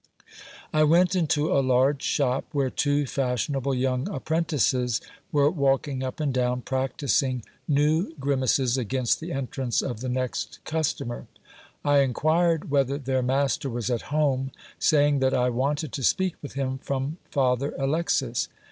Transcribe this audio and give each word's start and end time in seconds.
I 0.73 0.83
went 0.83 1.15
into 1.15 1.55
a 1.55 1.61
large 1.61 2.01
shop, 2.01 2.45
where 2.53 2.71
two 2.71 3.05
fashionable 3.05 3.75
young 3.75 4.09
apprentices 4.09 4.99
were 5.31 5.51
walking 5.51 6.01
up 6.01 6.19
and 6.19 6.33
down, 6.33 6.63
practising 6.63 7.43
new 7.67 8.11
grimaces 8.15 8.79
against 8.79 9.19
the 9.19 9.31
entrance 9.31 9.83
of 9.83 9.99
the 9.99 10.09
next 10.09 10.57
customer. 10.65 11.27
I 11.85 11.99
inquired 11.99 12.71
whether 12.71 12.97
their 12.97 13.21
master 13.21 13.69
was 13.69 13.91
at 13.91 14.01
home, 14.09 14.51
saying 14.79 15.19
that 15.19 15.35
I 15.35 15.49
wanted 15.51 15.93
to 15.93 16.03
speak 16.03 16.33
with 16.41 16.53
him 16.53 16.79
from 16.79 17.17
Father 17.29 17.75
Alexis. 17.77 18.47